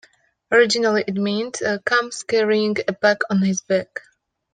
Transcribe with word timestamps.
Originally 0.51 1.03
it 1.07 1.13
meant, 1.13 1.61
Comes 1.85 2.23
carrying 2.23 2.75
a 2.87 2.93
pack 2.93 3.19
on 3.29 3.43
his 3.43 3.61
back. 3.61 3.99